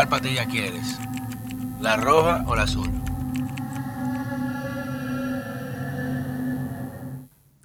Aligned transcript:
¿Cuál 0.00 0.08
patilla 0.08 0.46
quieres? 0.46 0.96
¿La 1.78 1.98
roja 1.98 2.42
o 2.46 2.56
la 2.56 2.62
azul? 2.62 2.88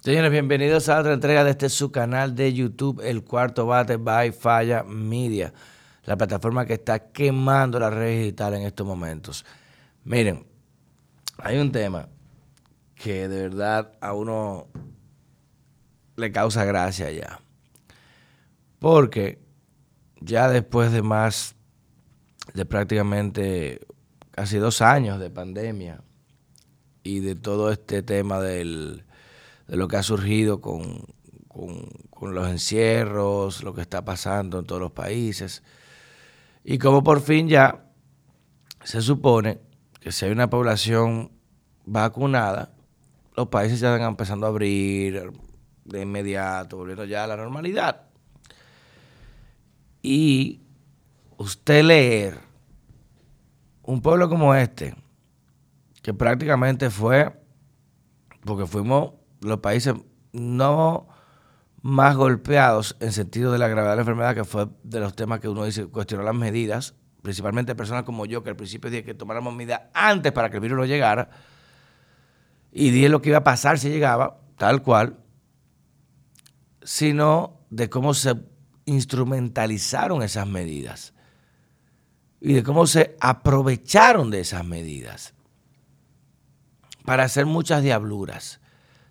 Señores, 0.02 0.30
bienvenidos 0.30 0.90
a 0.90 1.00
otra 1.00 1.14
entrega 1.14 1.44
de 1.44 1.52
este 1.52 1.70
su 1.70 1.90
canal 1.90 2.34
de 2.34 2.52
YouTube, 2.52 3.00
El 3.02 3.24
Cuarto 3.24 3.64
Bate 3.64 3.96
by 3.96 4.32
Falla 4.32 4.82
Media, 4.82 5.54
la 6.04 6.18
plataforma 6.18 6.66
que 6.66 6.74
está 6.74 7.10
quemando 7.10 7.80
las 7.80 7.94
redes 7.94 8.18
digitales 8.24 8.60
en 8.60 8.66
estos 8.66 8.86
momentos. 8.86 9.46
Miren, 10.04 10.46
hay 11.38 11.56
un 11.56 11.72
tema 11.72 12.06
que 12.96 13.28
de 13.28 13.48
verdad 13.48 13.92
a 13.98 14.12
uno 14.12 14.66
le 16.16 16.30
causa 16.32 16.66
gracia 16.66 17.10
ya. 17.10 17.40
Porque 18.78 19.40
ya 20.20 20.50
después 20.50 20.92
de 20.92 21.00
más 21.00 21.56
de 22.54 22.64
prácticamente 22.64 23.80
casi 24.30 24.58
dos 24.58 24.82
años 24.82 25.18
de 25.20 25.30
pandemia 25.30 26.02
y 27.02 27.20
de 27.20 27.34
todo 27.34 27.70
este 27.70 28.02
tema 28.02 28.40
del 28.40 29.06
de 29.66 29.76
lo 29.76 29.88
que 29.88 29.96
ha 29.96 30.02
surgido 30.02 30.60
con, 30.60 31.04
los 32.20 32.48
encierros, 32.48 33.62
lo 33.62 33.74
que 33.74 33.80
está 33.80 34.04
pasando 34.04 34.58
en 34.58 34.66
todos 34.66 34.80
los 34.80 34.92
países. 34.92 35.62
Y 36.64 36.78
como 36.78 37.02
por 37.02 37.20
fin 37.20 37.48
ya 37.48 37.84
se 38.82 39.00
supone 39.00 39.60
que 40.00 40.12
si 40.12 40.24
hay 40.24 40.32
una 40.32 40.50
población 40.50 41.32
vacunada, 41.84 42.72
los 43.36 43.48
países 43.48 43.80
ya 43.80 43.94
están 43.94 44.08
empezando 44.08 44.46
a 44.46 44.50
abrir 44.50 45.30
de 45.84 46.02
inmediato, 46.02 46.78
volviendo 46.78 47.04
ya 47.04 47.24
a 47.24 47.26
la 47.26 47.36
normalidad. 47.36 48.02
Y 50.02 50.62
usted 51.38 51.84
leer 51.84 52.40
un 53.82 54.00
pueblo 54.02 54.28
como 54.28 54.54
este, 54.54 54.94
que 56.02 56.14
prácticamente 56.14 56.90
fue, 56.90 57.32
porque 58.44 58.66
fuimos 58.66 59.12
los 59.40 59.58
países 59.58 59.94
no 60.32 61.08
más 61.82 62.16
golpeados 62.16 62.96
en 63.00 63.12
sentido 63.12 63.52
de 63.52 63.58
la 63.58 63.68
gravedad 63.68 63.92
de 63.92 63.96
la 63.96 64.02
enfermedad, 64.02 64.34
que 64.34 64.44
fue 64.44 64.68
de 64.82 65.00
los 65.00 65.14
temas 65.14 65.40
que 65.40 65.48
uno 65.48 65.64
dice, 65.64 65.86
cuestionó 65.86 66.24
las 66.24 66.34
medidas, 66.34 66.94
principalmente 67.22 67.74
personas 67.74 68.02
como 68.04 68.26
yo, 68.26 68.42
que 68.42 68.50
al 68.50 68.56
principio 68.56 68.90
dije 68.90 69.04
que 69.04 69.14
tomáramos 69.14 69.54
medidas 69.54 69.82
antes 69.94 70.32
para 70.32 70.50
que 70.50 70.56
el 70.56 70.62
virus 70.62 70.78
no 70.78 70.84
llegara, 70.84 71.30
y 72.72 72.90
dije 72.90 73.08
lo 73.08 73.22
que 73.22 73.30
iba 73.30 73.38
a 73.38 73.44
pasar 73.44 73.78
si 73.78 73.88
llegaba, 73.88 74.40
tal 74.56 74.82
cual, 74.82 75.20
sino 76.82 77.60
de 77.70 77.88
cómo 77.88 78.14
se 78.14 78.34
instrumentalizaron 78.84 80.22
esas 80.22 80.46
medidas 80.46 81.14
y 82.46 82.52
de 82.52 82.62
cómo 82.62 82.86
se 82.86 83.16
aprovecharon 83.18 84.30
de 84.30 84.38
esas 84.38 84.64
medidas 84.64 85.34
para 87.04 87.24
hacer 87.24 87.44
muchas 87.44 87.82
diabluras 87.82 88.60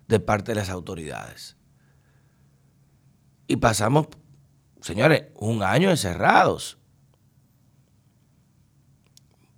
de 0.08 0.20
parte 0.20 0.52
de 0.52 0.60
las 0.60 0.70
autoridades. 0.70 1.54
Y 3.46 3.56
pasamos, 3.56 4.06
señores, 4.80 5.24
un 5.34 5.62
año 5.62 5.90
encerrados. 5.90 6.78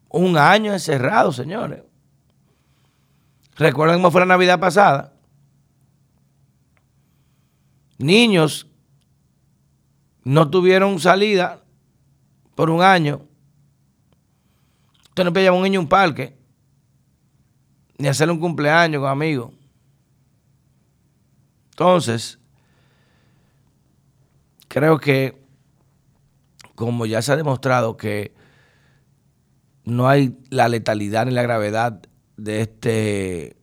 Un 0.09 0.37
año 0.37 0.73
encerrados, 0.73 1.37
señores. 1.37 1.85
¿Recuerdan 3.55 3.99
cómo 3.99 4.11
fue 4.11 4.23
la 4.23 4.27
Navidad 4.27 4.59
pasada? 4.59 5.15
Niños 7.97 8.67
no 10.25 10.51
tuvieron 10.51 10.99
salida 10.99 11.63
por 12.57 12.71
un 12.71 12.83
año. 12.83 13.28
No 15.25 15.33
puede 15.33 15.49
a 15.49 15.53
un 15.53 15.63
niño 15.63 15.81
a 15.81 15.83
un 15.83 15.89
parque, 15.89 16.37
ni 17.99 18.09
hacerle 18.09 18.33
un 18.33 18.41
cumpleaños 18.41 19.01
con 19.01 19.11
amigos. 19.11 19.53
Entonces, 21.71 22.39
creo 24.69 24.99
que 24.99 25.45
como 26.75 27.07
ya 27.07 27.23
se 27.23 27.33
ha 27.33 27.37
demostrado 27.37 27.97
que 27.97 28.35
no 29.85 30.09
hay 30.09 30.39
la 30.51 30.69
letalidad 30.69 31.27
ni 31.27 31.33
la 31.33 31.43
gravedad 31.43 32.01
de 32.37 32.61
este, 32.61 33.57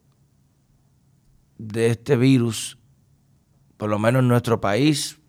de 1.58 1.88
este 1.88 2.18
virus, 2.18 2.78
por 3.78 3.90
lo 3.90 4.00
menos 4.00 4.22
en 4.22 4.28
nuestro 4.28 4.60
país, 4.60 5.20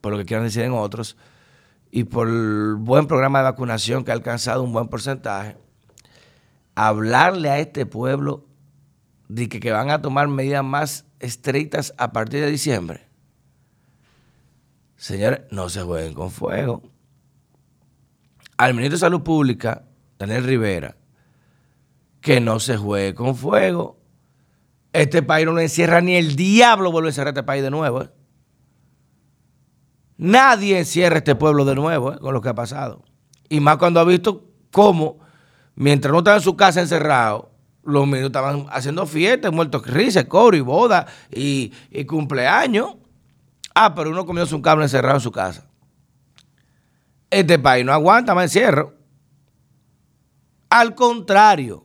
por 0.00 0.12
lo 0.12 0.18
que 0.18 0.26
quieran 0.26 0.44
decir 0.44 0.62
en 0.62 0.72
otros, 0.72 1.16
y 1.90 2.04
por 2.04 2.28
el 2.28 2.76
buen 2.76 3.06
programa 3.06 3.38
de 3.38 3.44
vacunación 3.44 4.04
que 4.04 4.10
ha 4.10 4.14
alcanzado 4.14 4.62
un 4.62 4.72
buen 4.72 4.88
porcentaje, 4.88 5.56
hablarle 6.74 7.50
a 7.50 7.58
este 7.58 7.86
pueblo 7.86 8.46
de 9.28 9.48
que, 9.48 9.70
van 9.70 9.90
a 9.90 10.02
tomar 10.02 10.28
medidas 10.28 10.64
más 10.64 11.04
estrictas 11.20 11.94
a 11.98 12.12
partir 12.12 12.40
de 12.40 12.50
diciembre. 12.50 13.06
Señores, 14.96 15.42
no 15.50 15.68
se 15.68 15.82
jueguen 15.82 16.14
con 16.14 16.30
fuego. 16.30 16.82
Al 18.56 18.74
ministro 18.74 18.96
de 18.96 19.00
Salud 19.00 19.22
Pública, 19.22 19.84
Daniel 20.18 20.44
Rivera, 20.44 20.96
que 22.20 22.40
no 22.40 22.60
se 22.60 22.76
juegue 22.76 23.14
con 23.14 23.34
fuego. 23.34 23.98
Este 24.92 25.22
país 25.22 25.46
no 25.46 25.52
lo 25.52 25.60
encierra 25.60 26.00
ni 26.00 26.16
el 26.16 26.36
diablo 26.36 26.92
vuelve 26.92 27.08
a 27.08 27.10
encerrar 27.10 27.28
este 27.28 27.42
país 27.42 27.62
de 27.62 27.70
nuevo. 27.70 28.02
¿eh? 28.02 28.10
Nadie 30.20 30.78
encierra 30.78 31.16
este 31.16 31.34
pueblo 31.34 31.64
de 31.64 31.74
nuevo 31.74 32.12
¿eh? 32.12 32.18
con 32.18 32.34
lo 32.34 32.42
que 32.42 32.50
ha 32.50 32.54
pasado. 32.54 33.02
Y 33.48 33.58
más 33.60 33.78
cuando 33.78 34.00
ha 34.00 34.04
visto 34.04 34.44
cómo, 34.70 35.18
mientras 35.74 36.12
no 36.12 36.18
estaba 36.18 36.36
en 36.36 36.42
su 36.42 36.56
casa 36.56 36.82
encerrado, 36.82 37.50
los 37.84 38.06
niños 38.06 38.26
estaban 38.26 38.66
haciendo 38.70 39.06
fiestas, 39.06 39.50
muertos 39.50 39.86
risas, 39.86 40.26
coro 40.26 40.58
y 40.58 40.60
boda 40.60 41.06
y, 41.30 41.72
cumpleaños. 42.06 42.96
Ah, 43.74 43.94
pero 43.94 44.10
uno 44.10 44.26
comió 44.26 44.44
un 44.52 44.60
cable 44.60 44.84
encerrado 44.84 45.14
en 45.14 45.22
su 45.22 45.32
casa. 45.32 45.64
Este 47.30 47.58
país 47.58 47.86
no 47.86 47.94
aguanta 47.94 48.34
más 48.34 48.44
encierro. 48.44 48.92
Al 50.68 50.94
contrario, 50.94 51.82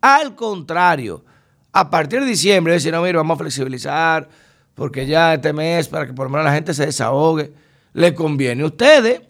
al 0.00 0.34
contrario, 0.34 1.24
a 1.72 1.88
partir 1.88 2.22
de 2.22 2.26
diciembre, 2.26 2.72
decir, 2.72 2.92
no, 2.92 3.02
vamos 3.02 3.36
a 3.36 3.38
flexibilizar, 3.38 4.28
porque 4.74 5.06
ya 5.06 5.34
este 5.34 5.52
mes, 5.52 5.88
para 5.88 6.06
que 6.06 6.12
por 6.12 6.26
lo 6.26 6.30
menos 6.30 6.44
la 6.44 6.54
gente 6.54 6.74
se 6.74 6.86
desahogue, 6.86 7.52
le 7.92 8.14
conviene 8.14 8.62
a 8.62 8.66
ustedes, 8.66 9.22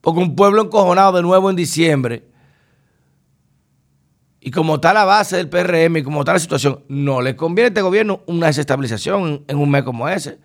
porque 0.00 0.20
un 0.20 0.34
pueblo 0.34 0.62
encojonado 0.62 1.12
de 1.12 1.22
nuevo 1.22 1.50
en 1.50 1.56
diciembre, 1.56 2.30
y 4.40 4.50
como 4.50 4.76
está 4.76 4.94
la 4.94 5.04
base 5.04 5.36
del 5.36 5.50
PRM 5.50 5.98
y 5.98 6.02
como 6.02 6.20
está 6.20 6.32
la 6.32 6.38
situación, 6.38 6.82
no 6.88 7.20
le 7.20 7.36
conviene 7.36 7.66
a 7.66 7.68
este 7.68 7.82
gobierno 7.82 8.22
una 8.26 8.46
desestabilización 8.46 9.44
en, 9.46 9.58
un 9.58 9.70
mes 9.70 9.82
como 9.82 10.08
ese. 10.08 10.38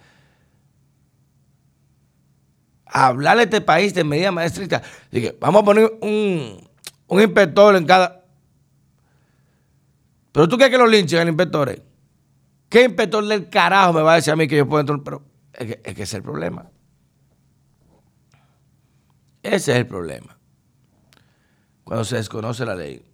Hablarle 2.86 3.44
a 3.44 3.46
este 3.46 3.62
país 3.62 3.94
de 3.94 4.04
medidas 4.04 4.34
más 4.34 4.48
estrictas. 4.48 4.82
Dije, 5.12 5.38
vamos 5.40 5.62
a 5.62 5.66
poner 5.66 5.98
un, 6.02 6.60
inspector 7.10 7.76
en 7.78 7.86
cada. 7.86 8.26
Pero 10.34 10.50
tú 10.50 10.58
quieres 10.58 10.76
que 10.76 10.78
lo 10.78 10.88
linchen 10.88 11.20
al 11.20 11.30
inspector. 11.30 11.82
¿Qué 12.70 12.84
inspector 12.84 13.26
del 13.26 13.50
carajo 13.50 13.94
me 13.94 14.02
va 14.02 14.14
a 14.14 14.16
decir 14.16 14.34
a 14.34 14.36
mí 14.36 14.48
que 14.48 14.58
yo 14.58 14.68
puedo 14.68 14.82
entrar? 14.82 15.02
Pero 15.04 15.24
es 15.54 15.68
que, 15.68 15.82
es 15.84 15.94
ese 15.94 16.04
es 16.04 16.14
el 16.16 16.24
problema. 16.24 16.70
Ese 19.44 19.72
es 19.72 19.78
el 19.78 19.88
problema. 19.88 20.38
Cuando 21.84 22.04
se 22.04 22.16
desconoce 22.16 22.66
la 22.66 22.76
ley. 22.76 23.06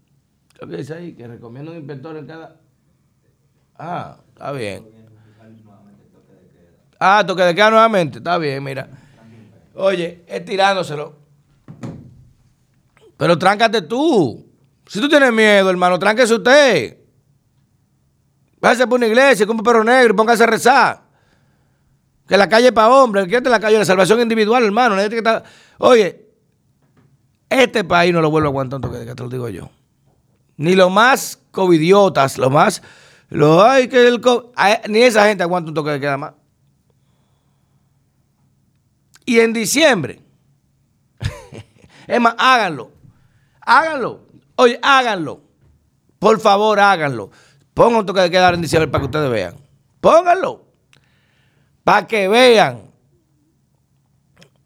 ¿Qué 0.57 0.66
dice 0.66 0.94
ahí? 0.94 1.13
Que 1.13 1.28
recomienda 1.28 1.72
un 1.72 1.78
inspector 1.78 2.16
en 2.16 2.25
cada. 2.25 2.56
Ah, 3.78 4.17
está 4.29 4.51
bien. 4.51 4.88
Ah, 6.99 7.23
toque 7.26 7.43
de 7.43 7.55
queda 7.55 7.72
nuevamente. 7.72 8.20
Está 8.20 8.37
bien, 8.37 8.64
mira. 8.64 8.87
Oye, 9.73 10.23
es 10.28 10.46
tirándoselo. 10.46 11.16
Pero 13.17 13.37
tráncate 13.37 13.81
tú. 13.81 14.47
Si 14.87 15.02
tú 15.02 15.09
tienes 15.09 15.34
miedo, 15.34 15.70
hermano, 15.70 15.97
tránquese 15.99 16.34
usted. 16.35 17.01
Váyase 18.61 18.87
por 18.87 18.97
una 18.97 19.08
iglesia, 19.08 19.46
compre 19.46 19.63
perro 19.63 19.84
negro 19.84 20.13
y 20.13 20.17
póngase 20.17 20.43
a 20.43 20.47
rezar. 20.47 21.02
Que 22.28 22.37
la 22.37 22.47
calle 22.47 22.67
es 22.67 22.73
para 22.73 22.90
hombres, 22.90 23.28
que 23.28 23.41
la 23.41 23.59
calle 23.59 23.79
la 23.79 23.85
salvación 23.85 24.22
individual, 24.22 24.63
hermano. 24.63 24.96
Oye, 25.79 26.29
este 27.49 27.84
país 27.84 28.13
no 28.13 28.22
lo 28.22 28.29
vuelve 28.29 28.47
a 28.47 28.52
aguantar 28.52 28.79
un 28.79 28.91
queda, 28.91 29.16
te 29.16 29.23
lo 29.23 29.29
digo 29.29 29.49
yo 29.49 29.69
ni 30.61 30.75
los 30.75 30.91
más 30.91 31.40
covidiotas, 31.49 32.37
los 32.37 32.52
más, 32.52 32.84
los, 33.29 33.63
ay, 33.63 33.87
que 33.87 34.16
ni 34.90 35.02
esa 35.02 35.25
gente 35.25 35.41
aguanta 35.41 35.69
un 35.69 35.73
toque 35.73 35.90
de 35.90 35.99
queda 35.99 36.17
más. 36.17 36.34
Y 39.25 39.40
en 39.40 39.53
diciembre, 39.53 40.22
es 42.07 42.22
más, 42.22 42.35
háganlo, 42.37 42.91
háganlo, 43.61 44.22
oye, 44.55 44.79
háganlo, 44.84 45.41
por 46.19 46.40
favor, 46.40 46.79
háganlo. 46.79 47.31
Pongan 47.81 48.01
un 48.01 48.05
toque 48.05 48.22
de 48.22 48.29
queda 48.29 48.53
en 48.53 48.61
diciembre 48.61 48.91
para 48.91 49.01
que 49.01 49.05
ustedes 49.07 49.31
vean. 49.31 49.55
Pónganlo, 50.01 50.67
para 51.83 52.05
que 52.05 52.28
vean. 52.28 52.91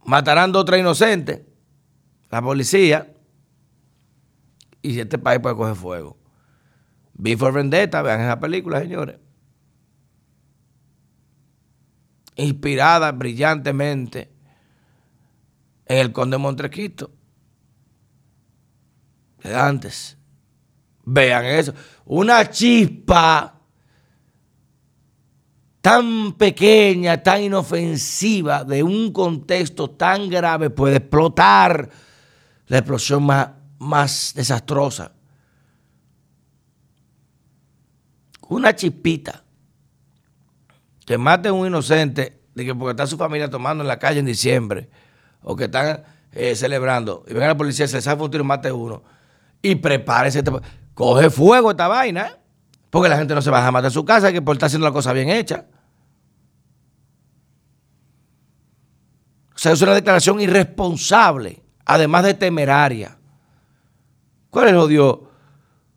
Matarán 0.04 0.52
dos 0.52 0.64
o 0.64 0.66
tres 0.66 0.82
inocentes 0.82 1.40
la 2.30 2.42
policía 2.42 3.16
y 4.82 5.00
este 5.00 5.18
país 5.18 5.40
puede 5.40 5.56
coger 5.56 5.78
fuego. 5.78 6.18
Before 7.14 7.54
Vendetta, 7.54 8.02
vean 8.02 8.20
esa 8.20 8.38
película, 8.38 8.82
señores. 8.82 9.18
Inspirada 12.36 13.14
brillantemente 13.14 14.30
en 15.86 16.00
el 16.00 16.12
Conde 16.12 16.38
Montrequito. 16.38 17.12
De 19.42 19.56
antes. 19.56 20.15
Vean 21.06 21.46
eso. 21.46 21.74
Una 22.06 22.50
chispa 22.50 23.56
tan 25.82 26.34
pequeña, 26.34 27.22
tan 27.22 27.44
inofensiva, 27.44 28.64
de 28.64 28.82
un 28.82 29.14
contexto 29.14 29.92
tan 29.92 30.30
grave, 30.30 30.72
puede 30.72 30.98
explotar 30.98 31.90
la 32.66 32.78
explosión 32.80 33.24
más, 33.24 33.50
más 33.78 34.34
desastrosa. 34.36 35.12
Una 38.48 38.76
chispita 38.76 39.44
que 41.06 41.18
mate 41.20 41.50
a 41.50 41.54
un 41.54 41.68
inocente 41.68 42.42
de 42.56 42.66
que 42.66 42.74
porque 42.74 42.92
está 42.92 43.06
su 43.06 43.18
familia 43.18 43.50
tomando 43.50 43.84
en 43.84 43.88
la 43.88 44.00
calle 44.00 44.20
en 44.20 44.26
diciembre 44.26 44.90
o 45.42 45.56
que 45.56 45.66
están 45.66 46.04
eh, 46.32 46.56
celebrando 46.56 47.24
y 47.28 47.34
venga 47.34 47.48
la 47.48 47.58
policía, 47.58 47.88
se 47.88 48.02
sabe 48.02 48.24
un 48.24 48.32
tiro 48.32 48.44
y 48.44 48.48
mate 48.48 48.72
uno 48.72 49.04
y 49.62 49.76
prepárese. 49.76 50.40
Este 50.40 50.52
coge 50.96 51.30
fuego 51.30 51.72
esta 51.72 51.88
vaina, 51.88 52.28
¿eh? 52.28 52.36
porque 52.90 53.10
la 53.10 53.18
gente 53.18 53.36
no 53.36 53.42
se 53.42 53.52
va 53.52 53.66
a 53.66 53.72
matar 53.72 53.90
en 53.90 53.92
su 53.92 54.04
casa, 54.04 54.32
que 54.32 54.42
por 54.42 54.56
estar 54.56 54.68
haciendo 54.68 54.88
la 54.88 54.94
cosa 54.94 55.14
bien 55.14 55.30
hecha. 55.30 55.66
O 59.54 59.58
sea, 59.58 59.74
es 59.74 59.82
una 59.82 59.94
declaración 59.94 60.40
irresponsable, 60.40 61.62
además 61.86 62.24
de 62.24 62.34
temeraria. 62.34 63.18
¿Cuál 64.50 64.66
es 64.66 64.72
el 64.72 64.78
odio 64.78 65.30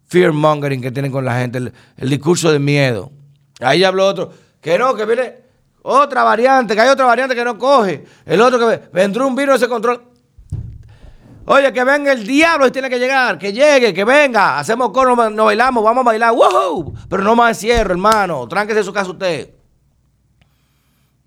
fear 0.06 0.32
mongering 0.32 0.80
que 0.80 0.90
tienen 0.90 1.12
con 1.12 1.24
la 1.24 1.38
gente? 1.38 1.58
El, 1.96 2.10
discurso 2.10 2.50
de 2.50 2.58
miedo. 2.58 3.12
Ahí 3.60 3.84
habló 3.84 4.06
otro, 4.06 4.32
que 4.60 4.78
no, 4.78 4.94
que 4.94 5.04
viene 5.06 5.34
otra 5.82 6.24
variante, 6.24 6.74
que 6.74 6.80
hay 6.80 6.88
otra 6.88 7.06
variante 7.06 7.34
que 7.34 7.44
no 7.44 7.56
coge. 7.56 8.04
El 8.26 8.40
otro 8.40 8.58
que 8.58 8.88
vendrá 8.92 9.24
un 9.24 9.36
virus 9.36 9.56
ese 9.56 9.68
control. 9.68 10.02
Oye, 11.50 11.72
que 11.72 11.82
venga 11.82 12.12
el 12.12 12.26
diablo 12.26 12.66
y 12.66 12.70
tiene 12.70 12.90
que 12.90 12.98
llegar, 12.98 13.38
que 13.38 13.54
llegue, 13.54 13.94
que 13.94 14.04
venga. 14.04 14.58
Hacemos 14.58 14.90
coro, 14.90 15.16
nos 15.16 15.46
bailamos, 15.46 15.82
vamos 15.82 16.02
a 16.02 16.04
bailar. 16.04 16.34
¡Wow! 16.34 16.92
Pero 17.08 17.22
no 17.22 17.34
más 17.34 17.56
encierro, 17.56 17.92
hermano. 17.92 18.46
Tránquese 18.46 18.84
su 18.84 18.92
casa 18.92 19.10
usted. 19.10 19.54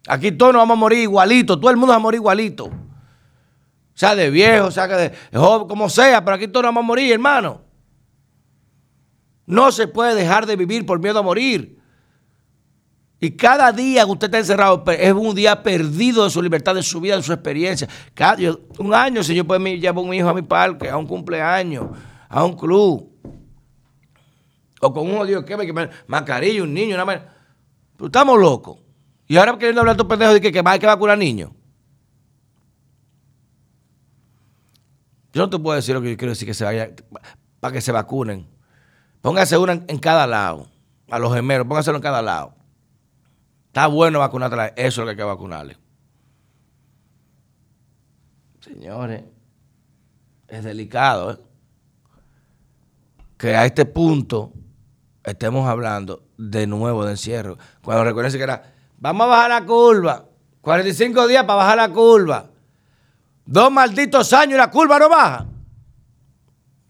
Aquí 0.07 0.31
todos 0.31 0.53
nos 0.53 0.61
vamos 0.61 0.77
a 0.77 0.79
morir 0.79 0.99
igualito, 0.99 1.59
todo 1.59 1.71
el 1.71 1.77
mundo 1.77 1.93
va 1.93 1.95
a 1.95 1.99
morir 1.99 2.19
igualito. 2.19 2.69
Sea, 3.95 4.13
de 4.13 4.29
viejo, 4.29 4.69
sea, 4.69 4.85
de 4.85 5.11
joven, 5.33 5.67
como 5.67 5.89
sea, 5.89 6.23
pero 6.23 6.35
aquí 6.35 6.47
todos 6.47 6.65
nos 6.65 6.69
vamos 6.69 6.83
a 6.83 6.87
morir, 6.87 7.13
hermano. 7.13 7.61
No 9.47 9.71
se 9.71 9.87
puede 9.87 10.13
dejar 10.13 10.45
de 10.45 10.55
vivir 10.55 10.85
por 10.85 10.99
miedo 10.99 11.17
a 11.17 11.23
morir. 11.23 11.80
Y 13.23 13.29
cada 13.31 13.71
día 13.71 14.03
que 14.03 14.11
usted 14.11 14.25
está 14.25 14.39
encerrado 14.39 14.83
es 14.87 15.13
un 15.13 15.35
día 15.35 15.61
perdido 15.61 16.23
de 16.23 16.31
su 16.31 16.41
libertad, 16.41 16.73
de 16.73 16.81
su 16.81 16.99
vida, 16.99 17.15
de 17.15 17.21
su 17.21 17.31
experiencia. 17.31 17.87
Cada, 18.15 18.57
un 18.79 18.93
año, 18.95 19.23
si 19.23 19.35
yo 19.35 19.45
puedo 19.45 19.63
llevar 19.63 19.95
a 19.95 19.99
un 19.99 20.11
hijo 20.11 20.27
a 20.27 20.33
mi 20.33 20.41
parque, 20.41 20.89
a 20.89 20.97
un 20.97 21.05
cumpleaños, 21.05 21.85
a 22.27 22.43
un 22.43 22.57
club. 22.57 23.07
O 24.81 24.91
con 24.91 25.07
un 25.07 25.19
odio 25.19 25.45
que 25.45 25.55
me 25.55 25.89
mascarilla, 26.07 26.63
un 26.63 26.73
niño, 26.73 26.95
una 26.95 27.05
Pero 27.05 28.07
estamos 28.07 28.39
locos. 28.39 28.79
Y 29.27 29.37
ahora 29.37 29.53
queriendo 29.53 29.81
hablar 29.81 29.95
tu 29.95 30.07
pendejo 30.07 30.33
de 30.33 30.41
que, 30.41 30.51
que 30.51 30.63
hay 30.65 30.79
que 30.79 30.87
vacunar 30.87 31.15
niños. 31.15 31.51
Yo 35.31 35.43
no 35.43 35.49
te 35.51 35.59
puedo 35.59 35.75
decir 35.75 35.93
lo 35.93 36.01
que 36.01 36.09
yo 36.09 36.17
quiero 36.17 36.31
decir 36.31 36.47
que 36.47 36.55
se 36.55 36.65
vaya 36.65 36.89
para 37.59 37.71
que 37.71 37.81
se 37.81 37.91
vacunen. 37.91 38.49
Póngase 39.21 39.59
una 39.59 39.73
en, 39.73 39.99
cada 39.99 40.25
lado. 40.25 40.67
A 41.11 41.19
los 41.19 41.31
gemelos, 41.35 41.67
póngaselo 41.67 41.97
en 41.97 42.01
cada 42.01 42.23
lado. 42.23 42.55
Está 43.71 43.87
bueno 43.87 44.19
vacunarla, 44.19 44.67
eso 44.67 44.75
es 44.77 44.97
lo 44.97 45.05
que 45.05 45.09
hay 45.11 45.15
que 45.15 45.23
vacunarle. 45.23 45.77
Señores, 48.59 49.23
es 50.47 50.63
delicado, 50.63 51.31
¿eh? 51.31 51.37
Que 53.37 53.55
a 53.55 53.65
este 53.65 53.85
punto 53.85 54.51
estemos 55.23 55.67
hablando 55.67 56.23
de 56.37 56.67
nuevo 56.67 57.05
de 57.05 57.11
encierro. 57.11 57.57
Cuando 57.81 58.03
recuerden 58.03 58.31
que 58.33 58.43
era 58.43 58.71
Vamos 59.01 59.25
a 59.25 59.29
bajar 59.29 59.49
la 59.49 59.65
curva. 59.65 60.25
45 60.61 61.27
días 61.27 61.43
para 61.43 61.55
bajar 61.55 61.77
la 61.77 61.89
curva. 61.89 62.45
Dos 63.43 63.71
malditos 63.71 64.31
años 64.31 64.53
y 64.53 64.57
la 64.57 64.69
curva 64.69 64.99
no 64.99 65.09
baja. 65.09 65.47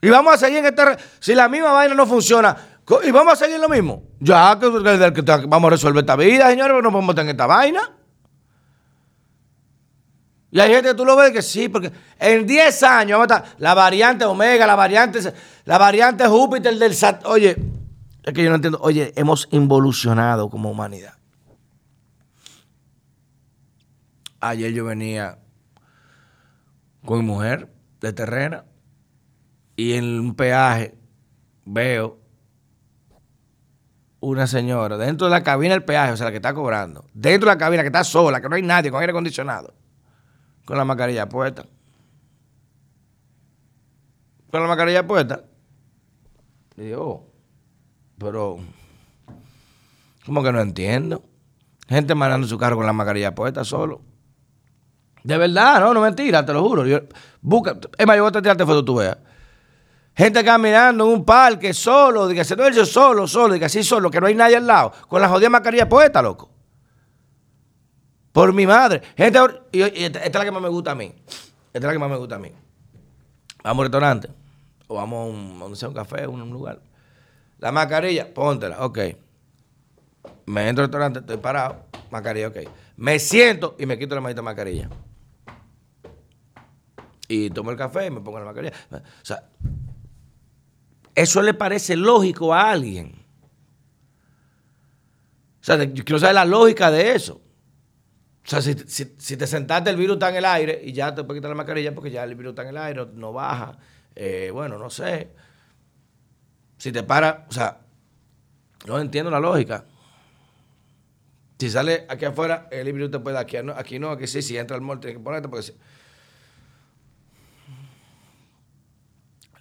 Y 0.02 0.10
vamos 0.10 0.34
a 0.34 0.38
seguir 0.38 0.58
en 0.58 0.66
este. 0.66 0.84
Si 1.22 1.34
la 1.34 1.48
misma 1.48 1.72
vaina 1.72 1.96
no 1.96 2.06
funciona, 2.06 2.58
y 3.04 3.12
vamos 3.12 3.34
a 3.34 3.36
seguir 3.36 3.60
lo 3.60 3.70
mismo. 3.70 4.04
Ya 4.20 4.58
que, 4.60 4.68
vamos 5.48 5.68
a 5.68 5.72
resolver 5.72 6.04
esta 6.04 6.16
vida, 6.16 6.50
señores, 6.50 6.74
pero 6.74 6.82
no 6.82 6.92
podemos 6.92 7.16
tener 7.16 7.32
esta 7.32 7.48
vaina. 7.48 7.82
Y 10.52 10.60
hay 10.60 10.70
gente 10.74 10.90
que 10.90 10.96
tú 10.96 11.06
lo 11.06 11.16
ves 11.16 11.32
que 11.32 11.42
sí, 11.42 11.70
porque 11.70 11.92
en 12.20 12.46
10 12.46 12.84
años 12.84 13.20
vamos 13.20 13.32
a 13.32 13.38
estar 13.38 13.56
la 13.60 13.74
variante 13.74 14.26
Omega, 14.26 14.68
la 14.68 14.76
variante, 14.76 15.20
la 15.64 15.78
variante 15.78 16.28
Júpiter 16.28 16.78
del 16.78 16.94
SAT. 16.94 17.26
Oye, 17.26 17.56
es 18.24 18.34
que 18.34 18.44
yo 18.44 18.50
no 18.50 18.56
entiendo. 18.56 18.80
Oye, 18.82 19.14
hemos 19.16 19.48
involucionado 19.52 20.50
como 20.50 20.70
humanidad. 20.70 21.14
Ayer 24.42 24.74
yo 24.74 24.86
venía 24.86 25.40
con 27.06 27.20
mi 27.20 27.26
mujer 27.26 27.72
de 28.02 28.12
terrena 28.12 28.66
y 29.78 29.94
en 29.94 30.20
un 30.20 30.36
peaje 30.36 30.96
veo 31.64 32.21
una 34.22 34.46
señora 34.48 34.98
dentro 34.98 35.28
de 35.28 35.32
la 35.32 35.44
cabina 35.44 35.74
del 35.74 35.84
peaje, 35.84 36.14
o 36.14 36.18
sea, 36.18 36.26
la 36.26 36.32
que 36.32 36.38
está 36.38 36.54
cobrando, 36.54 37.06
dentro 37.14 37.50
de 37.50 37.56
la 37.56 37.60
cabina 37.60 37.82
que 37.82 37.88
está 37.88 38.04
sola, 38.04 38.40
que 38.40 38.48
no 38.48 38.56
hay 38.56 38.62
nadie 38.62 38.92
con 38.92 39.02
aire 39.02 39.12
acondicionado, 39.12 39.74
con 40.64 40.78
la 40.78 40.86
mascarilla 40.86 41.28
puesta. 41.28 41.66
Con 44.52 44.62
la 44.62 44.68
mascarilla 44.68 45.06
puesta. 45.08 45.44
Y 46.78 46.84
digo, 46.84 47.04
oh, 47.04 47.32
pero, 48.18 48.60
¿cómo 50.26 50.44
que 50.44 50.52
no 50.52 50.62
entiendo? 50.62 51.24
Gente 51.88 52.14
manejando 52.14 52.48
su 52.48 52.58
carro 52.58 52.76
con 52.78 52.86
la 52.86 52.94
mascarilla 52.94 53.34
puesta 53.34 53.64
solo. 53.64 54.02
De 55.24 55.38
verdad, 55.38 55.80
no, 55.80 55.94
no 55.94 56.02
mentira, 56.02 56.46
te 56.46 56.54
lo 56.54 56.64
juro. 56.64 56.84
busca, 57.42 57.78
es 57.98 58.08
más, 58.08 58.16
yo 58.16 58.24
voy 58.24 58.32
a 58.36 58.42
tirarte 58.42 58.66
foto, 58.66 58.86
tú 58.86 58.96
veas. 58.96 59.18
Gente 60.16 60.44
caminando 60.44 61.06
en 61.06 61.14
un 61.14 61.26
parque 61.26 61.74
solo, 61.74 62.28
de 62.28 62.36
que 62.36 62.44
se 62.44 62.56
solo, 62.86 63.28
solo, 63.28 63.54
de 63.54 63.60
que 63.60 63.66
así 63.66 63.84
solo, 63.84 64.12
que 64.12 64.20
no 64.20 64.28
hay 64.28 64.36
nadie 64.36 64.58
al 64.58 64.68
lado, 64.68 64.92
con 65.08 65.22
la 65.22 65.30
jodida 65.30 65.50
mascarilla 65.50 65.88
poeta, 65.88 66.22
loco. 66.22 66.50
Por 68.32 68.54
mi 68.54 68.66
madre. 68.66 69.02
Gente, 69.16 69.40
esta, 69.72 70.20
es 70.24 70.34
la 70.34 70.44
que 70.44 70.52
más 70.52 70.62
me 70.62 70.70
gusta 70.70 70.92
a 70.92 70.96
mí. 70.96 71.14
Esta 71.74 71.78
es 71.80 71.84
la 71.84 71.92
que 71.94 72.00
más 72.00 72.10
me 72.10 72.18
gusta 72.18 72.36
a 72.36 72.40
mí. 72.40 72.52
Vamos 73.64 73.78
a 73.78 73.80
un 73.80 73.86
restaurante, 73.86 74.30
o 74.88 74.96
vamos 74.96 75.20
a 75.20 75.30
un, 75.30 75.62
un 75.62 75.94
café, 75.94 76.24
a 76.24 76.30
un 76.30 76.50
lugar. 76.50 76.82
La 77.60 77.72
mascarilla, 77.72 78.34
póntela, 78.34 78.86
ok. 78.86 79.00
Me 80.46 80.68
entro 80.68 80.84
al 80.84 80.90
restaurante, 80.90 81.20
estoy 81.20 81.38
parado, 81.38 81.86
mascarilla, 82.10 82.50
ok. 82.50 82.58
Me 82.98 83.18
siento 83.20 83.76
y 83.80 83.86
me 83.86 83.98
quito 83.98 84.16
la 84.16 84.22
maldita 84.22 84.42
mascarilla 84.42 84.90
y 87.32 87.50
tomo 87.50 87.72
el 87.72 87.78
café 87.78 88.08
y 88.08 88.12
me 88.12 88.20
pongo 88.20 88.40
la 88.40 88.46
mascarilla. 88.46 88.74
O 88.92 89.26
sea, 89.26 89.44
eso 91.16 91.42
le 91.42 91.54
parece 91.54 91.96
lógico 91.96 92.54
a 92.54 92.72
alguien. 92.72 93.26
O 95.62 95.64
sea, 95.64 95.84
yo 95.84 96.04
quiero 96.04 96.20
saber 96.20 96.36
la 96.36 96.46
lógica 96.46 96.90
de 96.90 97.16
eso. 97.16 97.42
O 98.44 98.50
sea, 98.50 98.62
si, 98.62 98.76
te 98.76 99.48
sentaste, 99.48 99.92
el 99.92 99.98
virus 99.98 100.16
está 100.16 100.30
en 100.30 100.38
el 100.38 100.46
aire 100.46 100.82
y 100.84 100.94
ya 100.94 101.14
te 101.14 101.24
puedes 101.24 101.40
quitar 101.40 101.50
la 101.50 101.56
mascarilla 101.56 101.94
porque 101.94 102.10
ya 102.10 102.24
el 102.24 102.36
virus 102.36 102.52
está 102.52 102.64
en 102.64 102.70
el 102.70 102.78
aire, 102.78 103.06
no 103.14 103.32
baja. 103.32 103.78
Eh, 104.16 104.50
bueno, 104.52 104.80
no 104.80 104.90
sé. 104.90 105.32
Si 106.78 106.92
te 106.92 107.04
para, 107.04 107.46
o 107.48 107.54
sea, 107.54 107.82
no 108.88 109.00
entiendo 109.00 109.30
la 109.30 109.40
lógica. 109.40 109.86
Si 111.60 111.70
sale 111.70 112.08
aquí 112.10 112.26
afuera, 112.26 112.68
el 112.72 112.92
virus 112.92 113.12
te 113.12 113.20
puede 113.20 113.36
dar 113.36 113.44
aquí, 113.44 113.58
no, 113.64 113.74
aquí 113.74 114.00
no, 114.00 114.10
aquí 114.10 114.26
sí, 114.26 114.42
si 114.42 114.58
entra 114.58 114.76
al 114.76 114.82
mall 114.82 115.00
tienes 115.00 115.20
que 115.20 115.24
ponerte 115.24 115.48
porque 115.48 115.76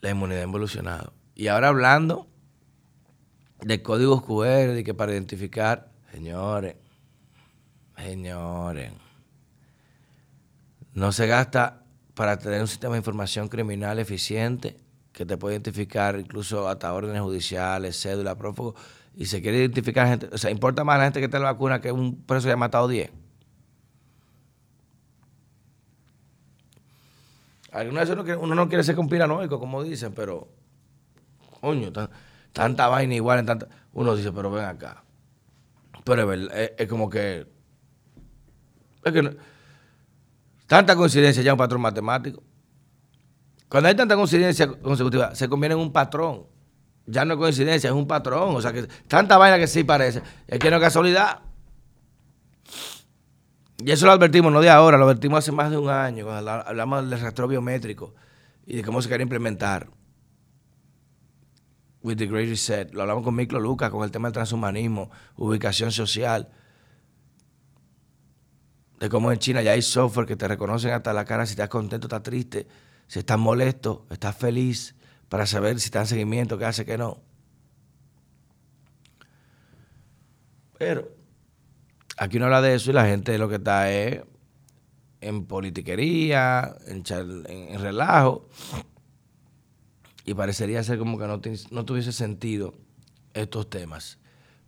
la 0.01 0.11
inmunidad 0.11 0.41
ha 0.41 0.45
evolucionado. 0.45 1.20
Y 1.41 1.49
ahora 1.49 1.69
hablando 1.69 2.27
de 3.63 3.81
códigos 3.81 4.23
QR, 4.23 4.75
de 4.75 4.85
que 4.85 4.93
para 4.93 5.13
identificar, 5.13 5.91
señores, 6.13 6.77
señores, 7.97 8.93
no 10.93 11.13
se 11.13 11.27
gasta 11.27 11.83
para 12.13 12.39
tener 12.39 12.61
un 12.61 12.69
sistema 12.69 12.93
de 12.93 12.99
información 12.99 13.49
criminal 13.49 13.99
eficiente 13.99 14.77
que 15.15 15.25
te 15.25 15.39
puede 15.39 15.55
identificar 15.55 16.19
incluso 16.19 16.69
hasta 16.69 16.93
órdenes 16.93 17.23
judiciales, 17.23 17.99
cédula, 17.99 18.37
prófugo, 18.37 18.75
y 19.17 19.25
se 19.25 19.41
quiere 19.41 19.61
identificar 19.61 20.09
gente, 20.09 20.29
o 20.31 20.37
sea, 20.37 20.51
importa 20.51 20.85
más 20.85 20.99
la 20.99 21.05
gente 21.05 21.23
que 21.23 21.29
te 21.31 21.39
la 21.39 21.53
vacuna 21.53 21.81
que 21.81 21.91
un 21.91 22.21
preso 22.21 22.49
que 22.49 22.53
ha 22.53 22.59
matado 22.59 22.87
10. 22.87 23.11
Algunas 27.73 28.11
veces 28.11 28.37
uno, 28.39 28.55
no 28.55 28.69
quiere 28.69 28.85
ser 28.85 28.95
conspiranoico, 28.95 29.59
como 29.59 29.83
dicen, 29.83 30.13
pero, 30.13 30.61
coño, 31.61 31.93
tanta 32.53 32.89
vaina 32.89 33.15
igual, 33.15 33.41
en 33.41 33.47
tanta, 33.47 33.69
uno 33.93 34.17
dice, 34.17 34.33
pero 34.33 34.51
ven 34.51 34.65
acá. 34.65 35.05
Pero 36.05 36.33
es, 36.33 36.89
como 36.89 37.11
que, 37.11 37.47
es 39.05 39.13
que 39.13 39.37
tanta 40.67 40.97
coincidencia 40.97 41.43
ya 41.43 41.53
un 41.53 41.59
patrón 41.59 41.81
matemático. 41.81 42.43
Cuando 43.69 43.89
hay 43.89 43.95
tanta 43.95 44.17
coincidencia 44.17 44.67
consecutiva, 44.67 45.35
se 45.35 45.49
conviene 45.49 45.75
en 45.75 45.81
un 45.81 45.93
patrón. 45.93 46.47
Ya 47.07 47.25
no 47.25 47.35
es 47.35 47.39
coincidencia, 47.39 47.89
es 47.89 47.95
un 47.95 48.07
patrón. 48.07 48.57
O 48.57 48.61
sea, 48.61 48.73
que 48.73 48.89
tanta 49.07 49.37
vaina 49.39 49.59
que 49.59 49.67
sí 49.67 49.85
parece. 49.85 50.23
Es 50.47 50.59
que 50.59 50.71
no 50.71 50.77
es 50.77 50.83
casualidad. 50.83 51.41
Y 53.85 53.91
eso 53.91 54.07
lo 54.07 54.13
advertimos, 54.13 54.53
no 54.53 54.61
de 54.61 54.69
ahora, 54.69 54.99
lo 54.99 55.05
advertimos 55.05 55.39
hace 55.39 55.53
más 55.53 55.71
de 55.71 55.79
un 55.79 55.89
año, 55.89 56.27
cuando 56.27 56.51
hablamos 56.51 57.09
del 57.09 57.21
rastro 57.21 57.49
biométrico 57.49 58.15
y 58.67 58.77
de 58.77 58.85
cómo 58.85 59.01
se 59.01 59.09
quiere 59.09 59.23
implementar. 59.23 59.89
With 62.03 62.17
the 62.17 62.27
Great 62.27 62.49
Reset. 62.49 62.93
Lo 62.95 63.03
hablamos 63.03 63.25
con 63.25 63.35
Miklo 63.35 63.61
Lucas, 63.61 63.91
con 63.91 64.05
el 64.05 64.11
tema 64.11 64.29
del 64.29 64.35
transhumanismo, 64.35 65.11
ubicación 65.37 65.93
social. 65.93 66.49
De 68.99 69.09
cómo 69.09 69.33
en 69.33 69.39
China 69.39 69.63
ya 69.63 69.73
hay 69.73 69.83
software 69.83 70.27
que 70.27 70.37
te 70.37 70.47
reconocen 70.49 70.93
hasta 70.93 71.13
la 71.13 71.25
cara 71.25 71.47
si 71.47 71.53
estás 71.53 71.69
contento, 71.69 72.07
estás 72.07 72.23
triste, 72.23 72.67
si 73.07 73.19
estás 73.19 73.39
molesto, 73.39 74.07
estás 74.11 74.37
feliz, 74.37 74.95
para 75.29 75.47
saber 75.47 75.79
si 75.81 75.87
estás 75.87 76.03
en 76.03 76.17
seguimiento, 76.17 76.59
qué 76.59 76.65
hace, 76.67 76.85
qué 76.85 76.99
no. 76.99 77.23
Pero 80.79 81.21
Aquí 82.21 82.39
no 82.39 82.45
habla 82.45 82.61
de 82.61 82.75
eso 82.75 82.91
y 82.91 82.93
la 82.93 83.07
gente 83.07 83.39
lo 83.39 83.49
que 83.49 83.55
está 83.55 83.91
es 83.91 84.21
en 85.23 85.47
politiquería, 85.47 86.77
en, 86.87 87.81
relajo. 87.81 88.47
Y 90.31 90.35
parecería 90.35 90.81
ser 90.85 90.97
como 90.97 91.19
que 91.19 91.27
no, 91.27 91.41
no 91.73 91.85
tuviese 91.85 92.13
sentido 92.13 92.73
estos 93.35 93.69
temas. 93.69 94.17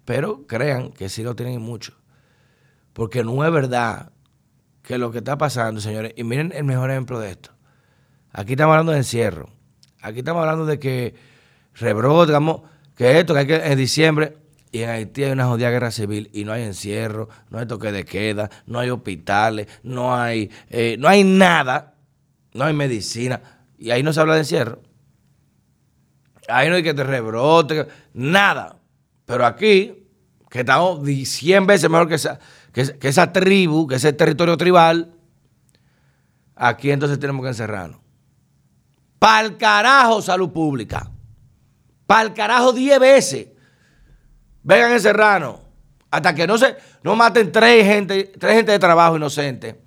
Pero 0.04 0.44
crean 0.48 0.90
que 0.90 1.08
sí 1.08 1.22
lo 1.22 1.36
tienen 1.36 1.62
mucho. 1.62 1.94
Porque 2.92 3.22
no 3.22 3.44
es 3.44 3.52
verdad 3.52 4.10
que 4.82 4.98
lo 4.98 5.12
que 5.12 5.18
está 5.18 5.38
pasando, 5.38 5.80
señores, 5.80 6.14
y 6.16 6.24
miren 6.24 6.50
el 6.52 6.64
mejor 6.64 6.90
ejemplo 6.90 7.20
de 7.20 7.30
esto. 7.30 7.50
Aquí 8.32 8.54
estamos 8.54 8.72
hablando 8.72 8.90
de 8.90 8.98
encierro. 8.98 9.50
Aquí 10.00 10.18
estamos 10.18 10.40
hablando 10.40 10.66
de 10.66 10.80
que 10.80 11.14
rebrote, 11.74 12.32
digamos, 12.32 12.62
que 12.96 13.20
esto, 13.20 13.32
que 13.32 13.38
hay 13.38 13.46
que 13.46 13.54
en 13.64 13.78
diciembre, 13.78 14.38
y 14.72 14.82
en 14.82 14.90
Haití 14.90 15.22
hay 15.22 15.30
una 15.30 15.46
jodida 15.46 15.70
guerra 15.70 15.92
civil 15.92 16.28
y 16.32 16.44
no 16.44 16.52
hay 16.52 16.64
encierro, 16.64 17.28
no 17.50 17.60
hay 17.60 17.66
toque 17.66 17.92
de 17.92 18.04
queda, 18.04 18.50
no 18.66 18.80
hay 18.80 18.90
hospitales, 18.90 19.68
no 19.84 20.12
hay, 20.12 20.50
eh, 20.70 20.96
no 20.98 21.06
hay 21.06 21.22
nada, 21.22 21.94
no 22.52 22.64
hay 22.64 22.74
medicina. 22.74 23.40
Y 23.78 23.92
ahí 23.92 24.02
no 24.02 24.12
se 24.12 24.18
habla 24.18 24.34
de 24.34 24.40
encierro. 24.40 24.82
Ahí 26.48 26.68
no 26.68 26.76
hay 26.76 26.82
que 26.82 26.94
te 26.94 27.04
rebrote, 27.04 27.86
nada. 28.14 28.76
Pero 29.24 29.46
aquí, 29.46 30.08
que 30.50 30.60
estamos 30.60 31.00
100 31.04 31.66
veces 31.66 31.88
mejor 31.88 32.08
que 32.08 32.16
esa, 32.16 32.38
que, 32.72 32.98
que 32.98 33.08
esa 33.08 33.32
tribu, 33.32 33.86
que 33.86 33.96
ese 33.96 34.12
territorio 34.12 34.56
tribal, 34.56 35.14
aquí 36.56 36.90
entonces 36.90 37.18
tenemos 37.18 37.42
que 37.42 37.48
encerrarnos. 37.48 38.00
Pa'l 39.18 39.56
carajo 39.56 40.20
salud 40.20 40.50
pública. 40.50 41.08
Pa'l 42.06 42.34
carajo 42.34 42.72
10 42.72 42.98
veces. 42.98 43.48
Vengan 44.62 44.92
en 44.92 45.00
Serrano. 45.00 45.60
Hasta 46.10 46.34
que 46.34 46.46
no 46.46 46.58
se 46.58 46.76
no 47.02 47.16
maten 47.16 47.50
tres 47.50 47.86
gente, 47.86 48.24
tres 48.38 48.56
gente 48.56 48.72
de 48.72 48.78
trabajo 48.78 49.16
inocente. 49.16 49.80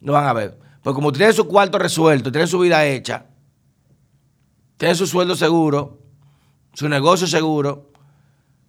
No 0.00 0.12
van 0.12 0.26
a 0.26 0.32
ver. 0.32 0.58
Porque 0.82 0.94
como 0.94 1.12
tienen 1.12 1.32
su 1.32 1.46
cuarto 1.46 1.78
resuelto, 1.78 2.30
tienen 2.30 2.48
su 2.48 2.58
vida 2.58 2.84
hecha, 2.84 3.26
tienen 4.82 4.96
su 4.96 5.06
sueldo 5.06 5.36
seguro, 5.36 6.00
su 6.72 6.88
negocio 6.88 7.28
seguro. 7.28 7.92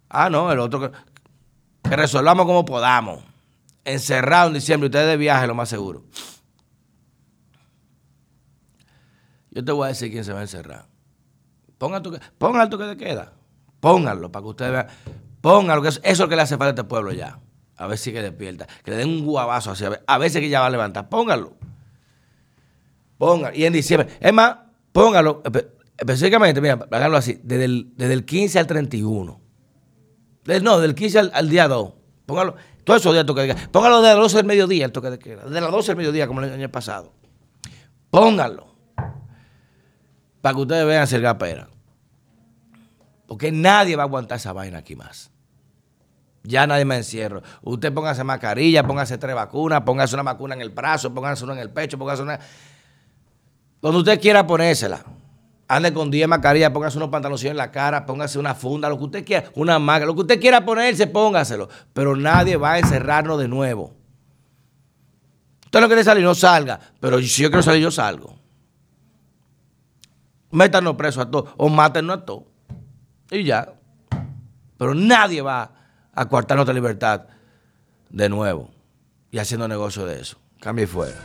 Ah, 0.08 0.30
no, 0.30 0.52
el 0.52 0.60
otro 0.60 0.78
que, 0.78 0.96
resolvamos 1.82 2.46
como 2.46 2.64
podamos. 2.64 3.24
Encerrado 3.84 4.46
en 4.46 4.54
diciembre, 4.54 4.86
ustedes 4.86 5.08
de 5.08 5.16
viaje, 5.16 5.48
lo 5.48 5.56
más 5.56 5.68
seguro. 5.68 6.04
Yo 9.50 9.64
te 9.64 9.72
voy 9.72 9.86
a 9.86 9.88
decir 9.88 10.12
quién 10.12 10.24
se 10.24 10.32
va 10.32 10.38
a 10.38 10.42
encerrar. 10.42 10.86
Ponga 11.78 12.00
tu, 12.00 12.16
ponga 12.38 12.70
tu 12.70 12.78
que 12.78 12.94
te 12.94 12.96
queda. 12.96 13.32
Pónganlo 13.80 14.30
para 14.30 14.44
que 14.44 14.48
ustedes 14.50 14.70
vean. 14.70 14.86
Pónganlo, 15.40 15.82
que 15.82 15.88
eso 15.88 16.00
es 16.04 16.18
lo 16.20 16.28
que 16.28 16.36
le 16.36 16.42
hace 16.42 16.56
falta 16.56 16.66
a 16.66 16.70
este 16.70 16.84
pueblo 16.84 17.10
ya. 17.10 17.40
A 17.76 17.88
ver 17.88 17.98
si 17.98 18.12
que 18.12 18.22
despierta. 18.22 18.68
Que 18.84 18.92
le 18.92 18.98
den 18.98 19.08
un 19.08 19.26
guabazo 19.26 19.72
así. 19.72 19.84
A, 20.06 20.18
veces 20.18 20.40
que 20.40 20.48
ya 20.48 20.60
va 20.60 20.66
a 20.66 20.70
levantar. 20.70 21.08
Pónganlo. 21.08 21.54
Pónganlo. 23.18 23.58
Y 23.58 23.64
en 23.64 23.72
diciembre. 23.72 24.16
Es 24.20 24.32
más, 24.32 24.58
pónganlo. 24.92 25.42
Específicamente, 25.96 26.60
mira, 26.60 26.86
háganlo 26.90 27.16
así. 27.16 27.40
Desde 27.42 27.66
el, 27.66 27.92
desde 27.96 28.14
el 28.14 28.24
15 28.24 28.58
al 28.58 28.66
31. 28.66 29.40
no, 30.62 30.78
del 30.80 30.94
15 30.94 31.18
al, 31.32 31.48
día 31.48 31.68
2. 31.68 31.92
Pónganlo. 32.26 32.56
Todos 32.84 33.00
esos 33.00 33.12
días 33.12 33.24
toque 33.24 33.42
de 33.42 33.54
queda. 33.54 33.68
Pónganlo 33.70 34.02
desde 34.02 34.14
las 34.14 34.22
12 34.22 34.36
del 34.36 34.46
mediodía 34.46 34.84
el 34.84 34.92
toque 34.92 35.10
de 35.10 35.18
queda. 35.18 35.44
Desde 35.44 35.60
las 35.60 35.70
12 35.70 35.88
del 35.88 35.96
mediodía, 35.96 36.26
como 36.26 36.42
el 36.42 36.52
año 36.52 36.68
pasado. 36.68 37.12
Pónganlo. 38.10 38.66
Para 40.40 40.54
que 40.54 40.60
ustedes 40.60 40.86
vean 40.86 41.08
el 41.10 41.22
gapera. 41.22 41.68
Porque 43.26 43.50
nadie 43.50 43.96
va 43.96 44.02
a 44.02 44.06
aguantar 44.06 44.36
esa 44.36 44.52
vaina 44.52 44.78
aquí 44.78 44.96
más. 44.96 45.30
Ya 46.42 46.66
nadie 46.66 46.84
me 46.84 46.96
encierro. 46.96 47.42
Usted 47.62 47.92
póngase 47.92 48.22
mascarilla, 48.22 48.86
póngase 48.86 49.16
tres 49.16 49.34
vacunas, 49.34 49.80
póngase 49.80 50.14
una 50.14 50.24
vacuna 50.24 50.54
en 50.54 50.60
el 50.60 50.68
brazo, 50.68 51.14
póngase 51.14 51.42
una 51.44 51.54
en 51.54 51.60
el 51.60 51.70
pecho, 51.70 51.98
póngase 51.98 52.22
una. 52.22 52.38
Donde 53.80 53.98
usted 53.98 54.20
quiera 54.20 54.46
ponérsela. 54.46 55.02
Ande 55.66 55.94
con 55.94 56.10
10 56.10 56.28
mascarillas, 56.28 56.70
póngase 56.70 56.98
unos 56.98 57.08
pantalones 57.08 57.44
en 57.44 57.56
la 57.56 57.70
cara, 57.70 58.04
póngase 58.04 58.38
una 58.38 58.54
funda, 58.54 58.88
lo 58.88 58.98
que 58.98 59.04
usted 59.04 59.24
quiera, 59.24 59.50
una 59.54 59.78
máscara, 59.78 60.06
lo 60.06 60.14
que 60.14 60.20
usted 60.20 60.40
quiera 60.40 60.64
ponerse, 60.64 61.06
póngaselo. 61.06 61.68
Pero 61.92 62.14
nadie 62.16 62.56
va 62.56 62.72
a 62.72 62.78
encerrarnos 62.78 63.38
de 63.38 63.48
nuevo. 63.48 63.94
Usted 65.64 65.80
no 65.80 65.86
quiere 65.86 66.04
salir, 66.04 66.22
no 66.22 66.34
salga. 66.34 66.78
Pero 67.00 67.18
si 67.20 67.42
yo 67.42 67.48
quiero 67.48 67.62
salir, 67.62 67.82
yo 67.82 67.90
salgo. 67.90 68.38
Métanos 70.50 70.94
presos 70.94 71.26
a 71.26 71.30
todos 71.30 71.50
o 71.56 71.68
mátenos 71.68 72.18
a 72.18 72.24
todos. 72.24 72.44
Y 73.30 73.42
ya. 73.42 73.72
Pero 74.76 74.94
nadie 74.94 75.42
va 75.42 75.72
a 76.12 76.28
coartar 76.28 76.56
nuestra 76.56 76.74
libertad 76.74 77.22
de 78.08 78.28
nuevo 78.28 78.70
y 79.30 79.38
haciendo 79.38 79.66
negocio 79.66 80.06
de 80.06 80.20
eso. 80.20 80.36
Cambia 80.60 80.84
y 80.84 80.86
fuera. 80.86 81.16